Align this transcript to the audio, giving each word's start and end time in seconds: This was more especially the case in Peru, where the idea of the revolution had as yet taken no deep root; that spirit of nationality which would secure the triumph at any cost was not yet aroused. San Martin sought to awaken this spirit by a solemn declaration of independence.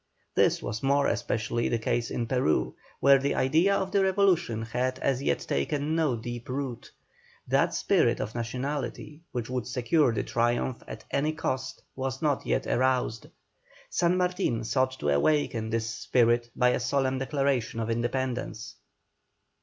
This 0.33 0.63
was 0.63 0.81
more 0.81 1.05
especially 1.05 1.69
the 1.69 1.77
case 1.77 2.09
in 2.09 2.25
Peru, 2.25 2.73
where 3.01 3.19
the 3.19 3.35
idea 3.35 3.75
of 3.75 3.91
the 3.91 4.01
revolution 4.01 4.63
had 4.63 4.97
as 4.97 5.21
yet 5.21 5.41
taken 5.47 5.95
no 5.95 6.15
deep 6.15 6.49
root; 6.49 6.91
that 7.47 7.75
spirit 7.75 8.19
of 8.19 8.33
nationality 8.33 9.21
which 9.31 9.47
would 9.47 9.67
secure 9.67 10.11
the 10.11 10.23
triumph 10.23 10.81
at 10.87 11.05
any 11.11 11.33
cost 11.33 11.83
was 11.95 12.19
not 12.19 12.47
yet 12.47 12.65
aroused. 12.65 13.27
San 13.91 14.17
Martin 14.17 14.63
sought 14.63 14.99
to 14.99 15.09
awaken 15.09 15.69
this 15.69 15.87
spirit 15.87 16.49
by 16.55 16.69
a 16.69 16.79
solemn 16.79 17.19
declaration 17.19 17.79
of 17.79 17.91
independence. 17.91 18.77